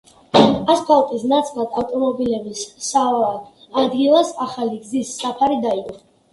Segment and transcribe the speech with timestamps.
[0.75, 5.99] ასფალტის ნაცვლად, ავტომობილების სავალ ადგილას ახალი გზის საფარი დაიგო.